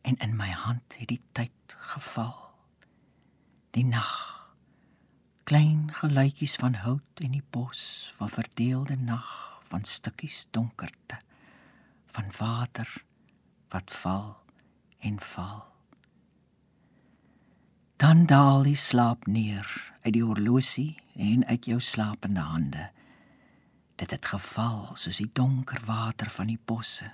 en 0.00 0.16
in 0.16 0.36
my 0.36 0.48
hand 0.48 0.96
het 0.96 1.08
die 1.08 1.20
tyd 1.32 1.76
geval. 1.92 2.34
Die 3.70 3.84
nag. 3.84 4.37
Klein 5.48 5.88
geluitjies 5.96 6.58
van 6.60 6.74
hout 6.84 7.22
in 7.24 7.32
die 7.32 7.44
bos, 7.56 8.12
van 8.18 8.28
verdeelde 8.28 8.96
nag, 9.00 9.28
van 9.70 9.84
stukkies 9.84 10.46
donkerte, 10.52 11.16
van 12.12 12.28
water 12.38 12.90
wat 13.72 13.92
val 14.02 14.36
en 15.00 15.16
val. 15.20 15.62
Dan 17.96 18.26
daal 18.26 18.62
die 18.68 18.76
slaap 18.76 19.26
neer 19.26 19.68
uit 20.04 20.12
die 20.12 20.24
horlosie 20.24 21.00
en 21.16 21.46
uit 21.46 21.64
jou 21.64 21.80
slapende 21.80 22.44
hande. 22.44 22.90
Dit 23.96 24.12
het 24.12 24.26
geval 24.26 24.92
soos 25.00 25.22
die 25.22 25.30
donker 25.32 25.80
water 25.88 26.30
van 26.30 26.52
die 26.52 26.60
bosse 26.64 27.08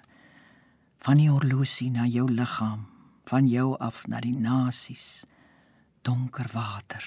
van 1.05 1.21
die 1.21 1.29
horlosie 1.29 1.91
na 1.93 2.07
jou 2.09 2.25
liggaam, 2.33 2.87
van 3.29 3.49
jou 3.49 3.75
af 3.77 4.07
na 4.09 4.23
die 4.25 4.33
nasies, 4.33 5.27
donker 6.05 6.49
water, 6.55 7.05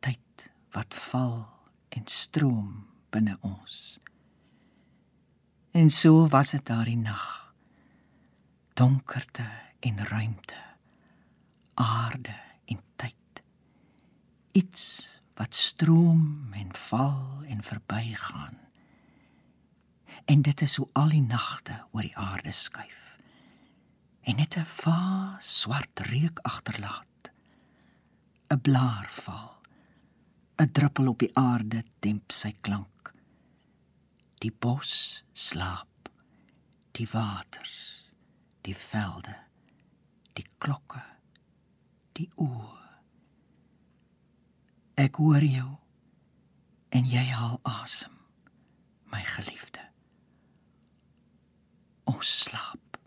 tyd 0.00 0.50
wat 0.76 0.94
val 0.94 1.48
en 1.88 2.06
stroom 2.06 2.86
binne 3.10 3.38
ons. 3.40 3.98
En 5.72 5.90
so 5.90 6.26
was 6.28 6.50
dit 6.50 6.64
daardie 6.66 6.98
nag. 6.98 7.54
Donkerte 8.74 9.46
en 9.80 10.04
ruimte, 10.04 10.62
aarde 11.74 12.34
en 12.64 12.80
tyd. 12.96 13.42
Iets 14.52 14.84
wat 15.34 15.54
stroom 15.54 16.52
en 16.52 16.74
val 16.74 17.42
en 17.46 17.62
verbygaan. 17.62 18.58
En 20.24 20.42
dit 20.42 20.60
is 20.60 20.76
hoe 20.76 20.88
al 20.92 21.08
die 21.08 21.22
nagte 21.22 21.84
oor 21.90 22.02
die 22.02 22.16
aarde 22.16 22.52
skuif 22.52 23.08
en 24.28 24.36
net 24.36 24.56
'n 24.56 24.64
vaar 24.64 25.36
swart 25.40 26.00
reuk 26.00 26.38
agterlaat. 26.38 27.22
'n 28.48 28.60
Blaar 28.60 29.08
val. 29.10 29.57
'n 30.58 30.72
Druppel 30.72 31.08
op 31.08 31.18
die 31.18 31.34
aarde 31.34 31.84
demp 31.98 32.32
sy 32.32 32.52
klank. 32.60 33.14
Die 34.38 34.52
bos 34.52 35.24
slaap. 35.32 35.88
Die 36.98 37.06
waters, 37.12 38.10
die 38.66 38.74
velde, 38.74 39.36
die 40.34 40.46
klokke, 40.58 41.02
die 42.18 42.26
oë. 42.42 42.88
Ek 44.98 45.20
hoor 45.22 45.46
jou 45.46 45.68
en 46.90 47.06
jy 47.06 47.22
haal 47.30 47.60
asem, 47.62 48.18
my 49.14 49.22
geliefde. 49.36 49.86
Ons 52.10 52.34
slaap. 52.48 52.98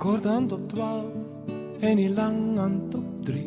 Kort 0.00 0.24
hand 0.24 0.52
op 0.52 0.68
12 0.68 1.04
en 1.80 1.96
die 1.96 2.10
lang 2.10 2.58
hand 2.58 2.94
op 2.94 3.08
3 3.24 3.42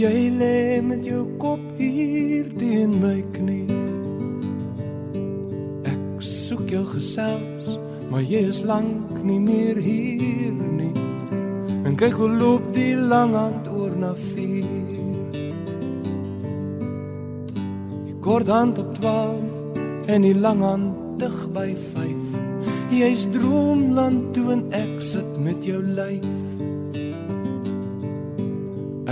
Jy 0.00 0.30
lê 0.40 0.80
met 0.80 1.04
jou 1.04 1.24
kop 1.42 1.60
hier 1.76 2.46
teen 2.56 2.94
my 3.02 3.18
knie. 3.34 3.66
Ek 5.92 6.22
soek 6.24 6.70
jou 6.72 6.84
gesels 6.94 7.68
maar 8.08 8.24
jy 8.24 8.46
is 8.48 8.62
lank 8.64 9.18
nie 9.26 9.40
meer 9.42 9.76
hier 9.76 10.54
nie. 10.56 10.94
En 11.84 11.98
kyk 11.98 12.16
hoe 12.16 12.30
loop 12.30 12.70
die 12.72 12.94
lang 12.96 13.34
hand 13.36 13.68
oor 13.68 13.92
na 13.92 14.14
vier. 14.30 14.96
Kort 18.24 18.48
hand 18.48 18.80
op 18.80 18.94
12 19.02 20.08
en 20.14 20.24
die 20.30 20.38
lang 20.46 20.64
hand 20.64 21.20
dig 21.20 21.36
by 21.52 21.74
5. 21.92 22.07
Jy's 22.88 23.26
droomland 23.28 24.30
toe 24.32 24.46
en 24.54 24.62
ek 24.72 25.02
sit 25.04 25.28
met 25.44 25.60
jou 25.66 25.76
lyf. 25.84 26.24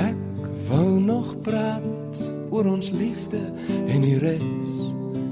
Ek 0.00 0.46
wou 0.70 0.96
nog 0.96 1.34
praat 1.44 2.20
oor 2.48 2.70
ons 2.72 2.88
liefde 2.96 3.42
en 3.68 4.00
die 4.00 4.16
res, 4.22 4.72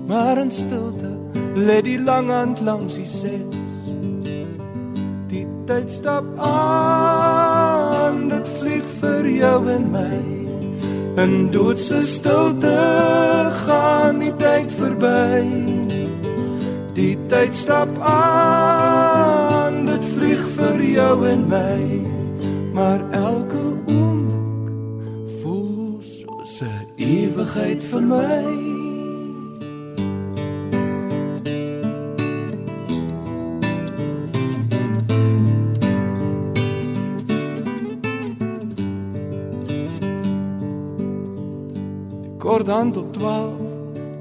maar 0.05 0.37
in 0.43 0.53
stilte 0.53 1.15
lê 1.57 1.81
die 1.87 1.97
lang 1.97 2.29
hand 2.29 2.61
langs 2.61 2.99
die 3.01 3.09
ses. 3.09 3.81
Die 5.33 5.47
tyd 5.65 5.89
stap 5.89 6.29
aan, 6.37 8.29
dit 8.29 8.53
vlieg 8.61 8.93
vir 9.01 9.31
jou 9.39 9.59
en 9.73 9.89
my. 9.95 10.21
In 11.25 11.49
doodse 11.55 12.03
stilte 12.05 12.77
gaan 13.65 14.21
die 14.21 14.35
tyd 14.37 14.69
verby. 14.77 15.84
Die 16.95 17.19
tyd 17.27 17.55
stap 17.55 17.91
aan, 18.07 19.87
dit 19.87 20.05
vlieg 20.15 20.45
vir 20.55 20.83
jou 20.87 21.27
en 21.27 21.49
my. 21.51 21.81
Maar 22.75 23.03
elke 23.11 23.63
oomblik 23.91 24.71
voel 25.43 25.99
soos 26.03 26.61
'n 26.63 26.87
ewigheid 26.97 27.83
vir 27.91 28.03
my. 28.03 28.75
kort 42.45 42.69
hand 42.69 42.97
op 42.97 43.13
12 43.13 43.53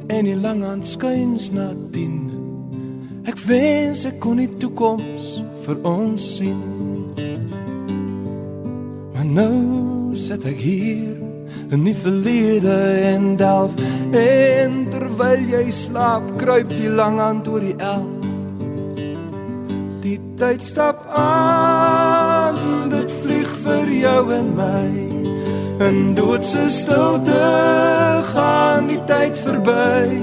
en 0.08 0.26
die 0.26 0.36
lang 0.36 0.64
hand 0.64 0.88
skuins 0.88 1.52
na 1.52 1.74
10. 1.92 2.33
Wens 3.44 4.06
ek 4.08 4.22
kon 4.24 4.38
die 4.40 4.48
toekoms 4.60 5.34
vir 5.66 5.80
ons 5.84 6.28
sien. 6.38 6.62
Maar 9.12 9.28
nou 9.28 10.16
sit 10.16 10.46
ek 10.48 10.62
hier 10.64 11.18
in 11.74 11.84
die 11.84 11.96
verlede 11.98 12.76
en 13.10 13.34
delf 13.40 13.76
en 14.16 14.78
terwyl 14.94 15.44
jy 15.52 15.66
slaap 15.76 16.24
kruip 16.40 16.72
die 16.72 16.92
lang 16.92 17.20
hand 17.20 17.50
oor 17.52 17.64
die 17.66 17.76
elf. 17.84 18.30
Die 20.04 20.20
tyd 20.40 20.64
stap 20.64 21.04
aan, 21.12 22.60
dit 22.96 23.12
vlieg 23.24 23.52
vir 23.66 23.92
jou 23.98 24.22
en 24.36 24.54
my. 24.56 24.88
In 25.84 26.14
doodse 26.16 26.64
stilte 26.72 27.44
gaan 28.32 28.88
die 28.92 29.02
tyd 29.10 29.36
verby. 29.44 30.20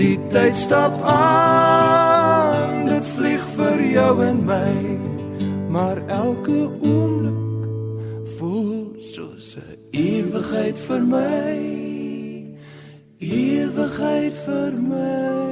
Die 0.00 0.16
tyd 0.32 0.56
stap 0.56 0.96
aan, 1.04 1.49
jou 3.90 4.24
en 4.24 4.44
my. 4.44 4.98
Maar 5.68 6.06
elke 6.06 6.70
oomblik 6.82 7.68
voel 8.36 8.96
soos 8.98 9.56
'n 9.56 9.78
ewigheid 9.90 10.78
vir 10.78 11.02
my. 11.02 11.58
Ewigheid 13.18 14.34
vir 14.46 14.72
my. 14.72 15.49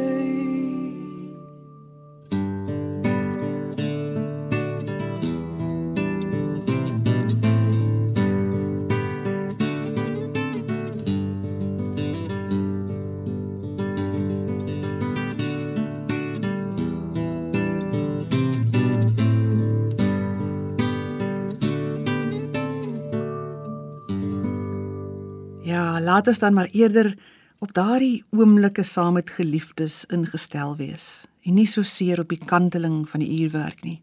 Ja, 25.98 26.04
laat 26.04 26.28
ons 26.28 26.38
dan 26.38 26.54
maar 26.54 26.68
eerder 26.70 27.18
op 27.58 27.72
daardie 27.74 28.24
oomblikke 28.30 28.82
saam 28.82 29.12
met 29.12 29.30
geliefdes 29.30 30.04
ingestel 30.14 30.76
wees 30.76 31.24
en 31.42 31.56
nie 31.58 31.66
so 31.66 31.82
seer 31.82 32.20
op 32.22 32.28
die 32.30 32.38
kanteling 32.38 33.00
van 33.10 33.24
die 33.24 33.40
uurwerk 33.40 33.82
nie. 33.82 33.96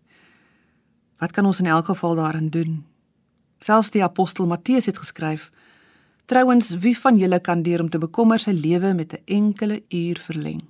Wat 1.23 1.31
kan 1.31 1.45
ons 1.47 1.61
in 1.63 1.69
elk 1.71 1.85
geval 1.87 2.17
daarin 2.19 2.49
doen? 2.51 2.83
Selfs 3.63 3.93
die 3.95 4.03
apostel 4.03 4.47
Matteus 4.47 4.89
het 4.91 4.97
geskryf: 4.97 5.51
Trouwens, 6.25 6.73
wie 6.83 6.97
van 6.99 7.17
julle 7.17 7.39
kan 7.39 7.63
deur 7.63 7.79
om 7.79 7.89
te 7.89 7.97
bekommer 7.97 8.43
sy 8.43 8.51
lewe 8.51 8.93
met 8.93 9.13
'n 9.13 9.23
enkele 9.25 9.83
uur 9.89 10.19
verleng? 10.19 10.63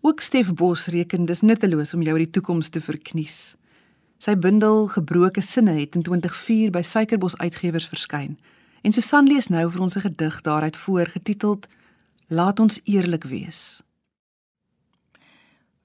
Ook 0.00 0.20
Stef 0.20 0.54
Bos 0.54 0.86
reken 0.86 1.24
dis 1.24 1.40
nutteloos 1.40 1.94
om 1.94 2.02
jou 2.02 2.18
die 2.18 2.30
toekoms 2.30 2.68
te 2.68 2.80
verknies. 2.80 3.56
Sy 4.18 4.36
bundel 4.36 4.86
Gebroke 4.86 5.40
sinne 5.40 5.80
het 5.80 5.94
in 5.94 6.02
2004 6.02 6.70
by 6.70 6.82
Suikerbos 6.82 7.36
Uitgewers 7.36 7.88
verskyn. 7.88 8.38
En 8.86 8.92
Susan 8.94 9.26
lees 9.26 9.48
nou 9.50 9.64
vir 9.70 9.80
ons 9.82 9.96
'n 9.96 10.00
gedig 10.00 10.40
daaruit 10.40 10.76
voor 10.76 11.06
getiteld 11.06 11.66
Laat 12.28 12.60
ons 12.60 12.80
eerlik 12.84 13.24
wees. 13.24 13.82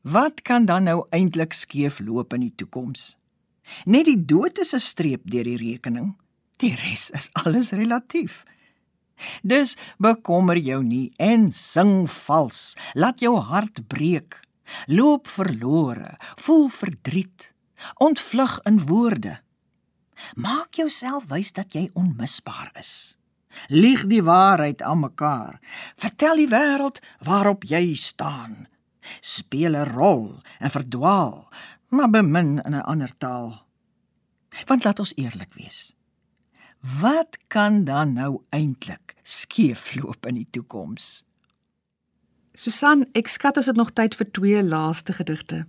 Wat 0.01 0.41
kan 0.41 0.65
dan 0.65 0.83
nou 0.83 1.05
eintlik 1.09 1.53
skeef 1.53 1.99
loop 1.99 2.33
in 2.33 2.39
die 2.39 2.53
toekoms? 2.55 3.17
Net 3.85 4.05
die 4.05 4.25
dood 4.25 4.57
is 4.57 4.73
'n 4.73 4.79
streep 4.79 5.21
deur 5.23 5.43
die 5.43 5.57
rekening. 5.57 6.17
Die 6.57 6.75
res 6.75 7.09
is 7.09 7.29
alles 7.33 7.71
relatief. 7.71 8.43
Dus 9.41 9.77
bekommer 9.97 10.57
jou 10.57 10.83
nie 10.83 11.13
en 11.17 11.51
sing 11.51 12.09
vals. 12.09 12.77
Laat 12.93 13.19
jou 13.19 13.37
hart 13.37 13.87
breek. 13.87 14.39
Loop 14.85 15.27
verlore, 15.27 16.17
voel 16.35 16.69
verdriet. 16.69 17.53
Ontvlug 17.95 18.59
in 18.61 18.85
woorde. 18.85 19.41
Maak 20.35 20.75
jouself 20.75 21.27
wys 21.27 21.51
dat 21.51 21.73
jy 21.73 21.89
onmisbaar 21.93 22.71
is. 22.79 23.17
Lieg 23.67 24.05
die 24.07 24.23
waarheid 24.23 24.81
aan 24.81 24.99
mekaar. 24.99 25.59
Vertel 25.95 26.35
die 26.35 26.51
wêreld 26.51 27.01
waarop 27.19 27.63
jy 27.67 27.95
staan. 27.95 28.67
Speel 29.19 29.75
'n 29.75 29.91
rol 29.91 30.41
en 30.59 30.71
verdwaal, 30.71 31.49
maar 31.89 32.09
bemin 32.09 32.61
in 32.63 32.75
'n 32.75 32.83
ander 32.83 33.17
taal. 33.17 33.65
Want 34.65 34.83
laat 34.83 34.99
ons 34.99 35.15
eerlik 35.15 35.53
wees. 35.53 35.95
Wat 36.79 37.37
kan 37.47 37.83
dan 37.83 38.13
nou 38.13 38.41
eintlik 38.49 39.15
skeefloop 39.23 40.25
in 40.25 40.35
die 40.35 40.47
toekoms? 40.49 41.23
Susan, 42.53 43.05
ek 43.13 43.27
skat 43.27 43.57
ons 43.57 43.65
het 43.65 43.75
nog 43.75 43.93
tyd 43.93 44.15
vir 44.15 44.31
twee 44.31 44.63
laaste 44.63 45.13
gedigte. 45.13 45.65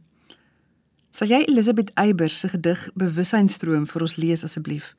Sal 1.13 1.29
jy 1.29 1.43
Elisabeth 1.45 1.91
Eybers 2.01 2.39
se 2.41 2.49
gedig 2.49 2.87
Bewussynsstroom 2.97 3.85
vir 3.85 4.05
ons 4.07 4.15
lees 4.17 4.43
asseblief? 4.47 4.95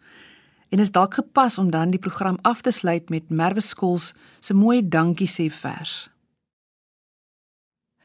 En 0.69 0.82
is 0.82 0.91
dalk 0.93 1.15
gepas 1.17 1.58
om 1.58 1.71
dan 1.73 1.89
die 1.89 2.02
program 2.02 2.38
af 2.45 2.62
te 2.62 2.71
sluit 2.71 3.10
met 3.10 3.32
Merwe 3.34 3.62
Skols 3.65 4.12
se 4.39 4.54
mooi 4.54 4.84
dankie 4.86 5.28
sê 5.28 5.47
vers. 5.49 6.12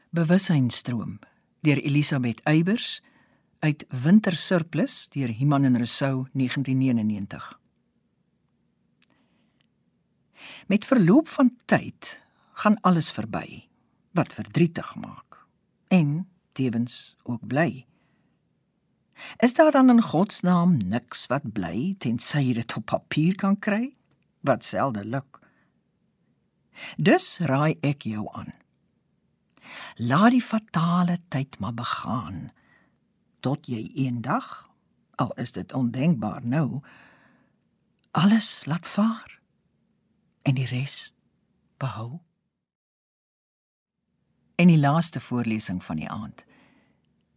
Bewussynsstroom 0.09 1.19
deur 1.61 1.77
Elisabeth 1.85 2.41
Eybers 2.49 3.03
uit 3.61 3.85
Winter 3.89 4.33
Surplus 4.37 5.05
deur 5.13 5.29
Iman 5.29 5.69
en 5.69 5.77
Rousseau 5.77 6.25
1999. 6.33 7.59
Met 10.65 10.85
verloop 10.85 11.29
van 11.29 11.53
tyd 11.65 12.15
gaan 12.57 12.81
alles 12.81 13.11
verby 13.13 13.69
wat 14.17 14.33
verdrietig 14.33 14.95
maak 14.97 15.45
en 15.93 16.25
tevens 16.57 17.15
ook 17.23 17.45
bly. 17.47 17.88
Is 19.37 19.53
daar 19.53 19.71
dan 19.71 19.89
in 19.89 20.01
God 20.01 20.33
se 20.33 20.45
naam 20.45 20.77
niks 20.77 21.25
wat 21.27 21.51
bly 21.53 21.95
tensy 21.97 22.41
jy 22.49 22.53
dit 22.61 22.75
op 22.77 22.85
papier 22.85 23.35
kan 23.35 23.59
kry? 23.59 23.95
Wat 24.41 24.63
selde 24.63 25.03
luk. 25.05 25.39
Dus 26.97 27.39
raai 27.43 27.75
ek 27.83 28.07
jou 28.07 28.27
aan. 28.31 28.53
Laat 29.99 30.31
die 30.31 30.43
fatale 30.43 31.19
tyd 31.27 31.59
maar 31.59 31.75
begaan 31.75 32.49
tot 33.39 33.67
jy 33.67 33.85
eendag, 33.95 34.69
al 35.15 35.31
is 35.39 35.51
dit 35.55 35.73
ondenkbaar 35.73 36.43
nou, 36.43 36.81
alles 38.11 38.65
laat 38.65 38.87
vaar 38.87 39.39
en 40.43 40.55
die 40.55 40.67
res 40.67 41.13
behou. 41.77 42.19
En 44.55 44.67
die 44.67 44.79
laaste 44.79 45.19
voorlesing 45.19 45.83
van 45.83 45.95
die 45.95 46.09
aand. 46.09 46.43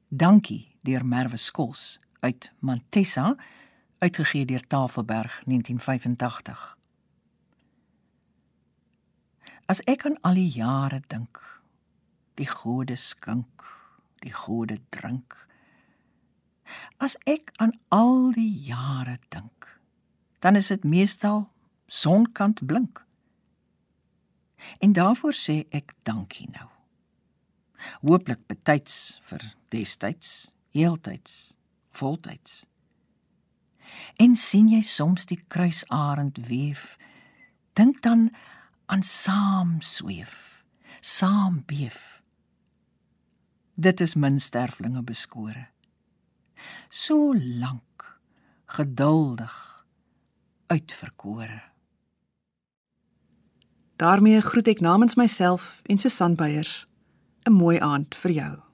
Dankie 0.09 0.72
deur 0.87 1.05
Merwe 1.07 1.37
Skols 1.37 2.01
uit 2.21 2.53
Mantessa 2.59 3.37
uitgegee 3.99 4.45
deur 4.45 4.67
Tafelberg 4.67 5.43
1985. 5.47 6.77
As 9.67 9.81
ek 9.87 10.07
aan 10.07 10.19
al 10.27 10.35
die 10.35 10.51
jare 10.51 11.01
dink, 11.07 11.39
die 12.35 12.49
gode 12.49 12.97
skink, 12.97 13.63
die 14.23 14.35
gode 14.35 14.81
drink. 14.95 15.37
As 16.99 17.17
ek 17.31 17.53
aan 17.63 17.75
al 17.95 18.33
die 18.35 18.51
jare 18.67 19.19
dink, 19.31 19.69
dan 20.43 20.59
is 20.59 20.73
dit 20.75 20.85
meestal 20.85 21.47
sonkant 21.87 22.65
blink. 22.67 23.05
En 24.79 24.95
daarvoor 24.95 25.35
sê 25.35 25.63
ek 25.71 25.95
dankie 26.07 26.49
nou. 26.51 26.69
Hooplik 28.03 28.47
betyds 28.51 29.21
vir 29.27 29.45
destyds, 29.75 30.53
heeltyds, 30.73 31.55
voltyds. 31.91 32.63
En 34.17 34.35
sien 34.39 34.71
jy 34.73 34.81
soms 34.85 35.27
die 35.29 35.41
kruisarend 35.53 36.41
weef, 36.49 36.97
dink 37.77 38.03
dan 38.05 38.31
aan 38.93 39.03
saam 39.05 39.81
sweef, 39.85 40.65
saam 41.01 41.63
beef. 41.67 42.23
Dit 43.75 44.01
is 44.01 44.15
min 44.15 44.41
sterflinge 44.41 45.03
beskore. 45.03 45.69
So 46.89 47.35
lank, 47.37 48.21
geduldig, 48.67 49.87
uitverkore. 50.67 51.73
daarmee 54.03 54.41
groet 54.41 54.67
ek 54.67 54.81
namens 54.83 55.15
myself 55.15 55.81
en 55.87 55.99
Susan 55.99 56.35
Beyers 56.35 56.87
'n 57.47 57.53
mooi 57.53 57.79
aand 57.79 58.15
vir 58.15 58.31
jou. 58.31 58.72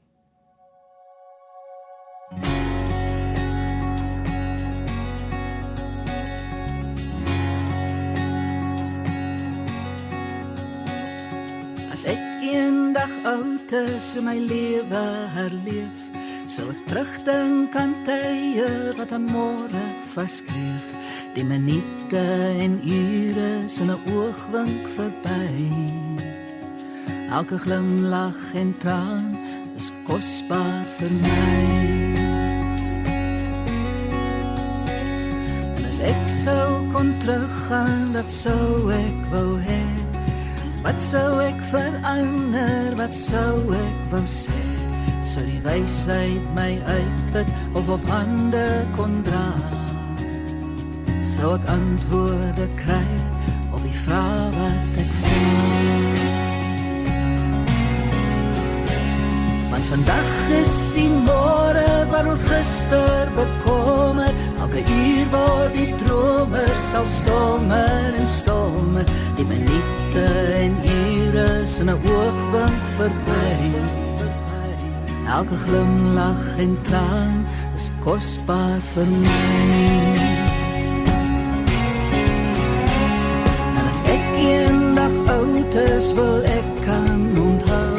As 11.98 12.04
ek 12.06 12.44
eendag 12.46 13.10
oud 13.26 13.72
is 13.74 14.12
en 14.14 14.28
my 14.28 14.36
lewe 14.38 15.00
herleef, 15.34 16.02
sal 16.46 16.68
ek 16.70 16.84
terugdink 16.86 17.74
aan 17.74 17.90
tye 18.06 18.68
wat 18.94 19.10
aan 19.16 19.24
môre 19.26 19.82
vaskleef. 20.12 20.92
Die 21.34 21.42
minute 21.42 22.22
en 22.62 22.78
ure 22.86 23.48
is 23.64 23.80
in 23.82 23.90
'n 23.90 23.98
oogwink 24.14 24.86
verby. 24.94 25.50
Elke 27.34 27.58
glimlag 27.58 28.38
en 28.54 28.70
traan 28.78 29.34
is 29.74 29.90
kosbaar 30.06 30.86
vir 30.98 31.12
my. 31.26 31.58
En 35.74 35.82
as 35.90 35.98
ek 35.98 36.24
sou 36.44 36.86
kon 36.94 37.10
teruggaan, 37.18 38.12
dat 38.14 38.30
sou 38.30 38.86
ek 38.86 39.18
wou 39.34 39.58
hê. 39.66 40.07
Wat 40.88 41.02
sou 41.04 41.40
ek 41.44 41.58
verander? 41.68 42.94
Wat 42.96 43.12
sou 43.12 43.58
ek 43.76 43.96
wou 44.08 44.22
sê? 44.24 44.56
Sou 45.20 45.42
die 45.44 45.58
wysheid 45.60 46.46
my 46.56 46.78
uitput 46.80 47.50
of 47.76 47.90
op 47.92 48.06
hande 48.08 48.62
kon 48.96 49.18
dra? 49.26 49.44
Sou 51.28 51.58
ek 51.58 51.68
antwoorde 51.74 52.70
kry 52.80 53.04
op 53.68 53.84
die 53.84 53.98
vrae 54.00 54.48
wat 54.56 54.96
ek 55.04 55.12
vra? 55.18 55.36
Want 59.74 59.92
vandag 59.92 60.32
is 60.62 60.76
die 60.96 61.10
môre 61.28 61.84
waaroor 62.14 62.40
gister 62.48 63.28
bekommer. 63.36 64.32
Elke 64.68 64.92
uur 64.92 65.28
word 65.32 65.72
die 65.72 65.94
dromer 65.96 66.74
sal 66.76 67.06
stommer 67.08 68.16
en 68.18 68.26
stommer. 68.28 69.04
Die 69.38 69.46
minute 69.48 70.24
en 70.60 70.74
ure 70.84 71.46
in 71.80 71.88
'n 71.88 71.96
oogwink 72.04 72.84
verby. 72.96 73.54
Elke 75.36 75.56
glimlag 75.64 76.42
en 76.58 76.76
traan 76.82 77.46
is 77.76 77.90
kosbaar 78.04 78.80
vir 78.92 79.06
my. 79.06 79.64
En 83.68 83.74
as 83.88 84.00
ek 84.16 84.26
eendag 84.36 85.16
oud 85.36 85.74
is, 85.74 86.12
wil 86.12 86.42
ek 86.44 86.68
kan 86.84 87.20
onthou 87.46 87.96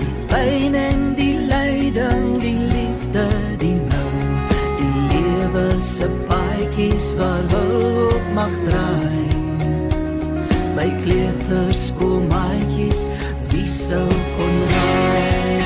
die 0.00 0.14
pyn 0.28 0.74
en 0.74 0.91
paadjies 7.02 7.14
waar 7.16 7.44
hulp 7.48 8.22
mag 8.34 8.52
draai. 8.66 9.28
By 10.76 10.88
kleuters 11.04 11.92
kom 11.98 12.28
maatjies, 12.28 13.06
wie 13.50 13.66
sou 13.66 14.08
kon 14.36 14.56
raai? 14.70 15.62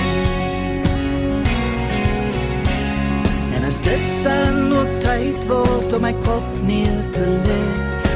En 3.56 3.64
as 3.64 3.80
dit 3.80 4.24
dan 4.24 4.72
ook 4.72 5.00
tyd 5.00 5.46
word 5.48 5.92
om 5.92 6.02
my 6.02 6.14
kop 6.24 6.46
neer 6.64 7.02
te 7.12 7.26
lê, 7.46 7.62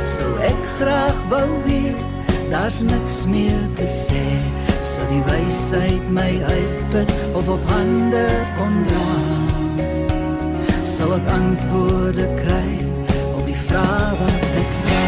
sou 0.04 0.30
ek 0.42 0.62
graag 0.78 1.18
wou 1.28 1.48
weet, 1.66 2.00
daar's 2.50 2.80
niks 2.80 3.26
meer 3.26 3.62
te 3.76 3.86
sê. 3.86 4.24
Sou 4.82 5.06
die 5.12 5.22
wysheid 5.22 6.10
my 6.10 6.42
uitput 6.42 7.12
of 7.38 7.48
op 7.48 7.64
hande 7.70 8.26
kon 8.58 8.80
dra. 8.90 9.10
Sou 10.84 11.14
ek 11.14 11.28
antwoorde 11.32 12.26
kry 12.42 12.89
vrae 13.70 14.14
wat 14.20 14.56
ek 14.60 14.70
vra. 14.82 15.02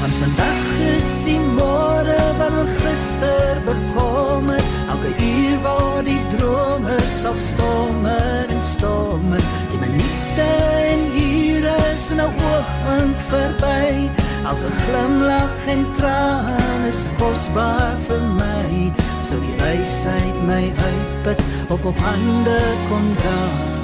Want 0.00 0.14
vandag 0.20 0.68
is 0.96 1.08
die 1.26 1.40
môre 1.58 2.20
waaroor 2.38 2.70
gister 2.80 3.60
bekommer. 3.66 4.62
Elke 4.92 5.12
uur 5.12 5.58
waar 5.64 6.04
die 6.06 6.22
dromer 6.36 7.04
sal 7.08 7.36
stommer 7.36 8.48
en 8.48 8.62
stommer. 8.64 9.44
Die 9.72 9.80
minute 9.82 10.48
en 10.92 11.04
ure 11.20 11.76
is 11.92 12.06
in 12.10 12.20
'n 12.20 12.32
oogwink 12.52 13.16
verby. 13.32 14.08
Elke 14.50 14.70
glimlag 14.84 15.66
en 15.74 15.84
traan 15.98 16.80
is 16.88 17.04
kosbaar 17.18 17.96
vir 18.06 18.22
my. 18.40 18.92
Sou 19.26 19.38
die 19.40 19.56
wysheid 19.64 20.36
my 20.46 20.64
uitput 20.88 21.44
of 21.68 21.84
op 21.84 21.98
hande 22.08 22.60
kon 22.88 23.06
dra. 23.20 23.79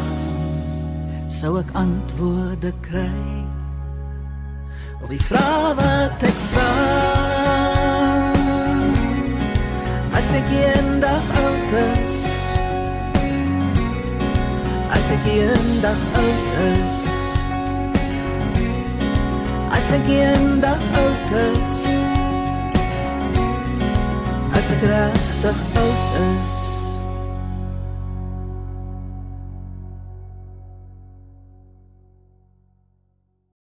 Sou 1.26 1.56
ek 1.58 1.72
antwoorde 1.74 2.70
kry 2.86 3.42
op 5.02 5.08
die 5.10 5.22
vrae 5.26 5.72
wat 5.74 6.22
ek 6.22 6.36
vra. 6.52 6.66
As 10.16 10.28
ek 10.38 10.52
eendag 10.54 11.32
oud 11.42 11.74
is, 11.82 12.18
as 14.96 15.08
ek 15.16 15.26
eendag 15.34 16.04
oud 16.22 16.52
is, 16.66 17.02
as 19.80 19.90
ek 19.98 20.12
eendag 20.14 20.86
oud 21.02 21.34
is, 21.42 21.80
as 24.54 24.70
ek 24.78 24.86
regtig 24.94 25.66
oud 25.82 26.22
is. 26.22 26.65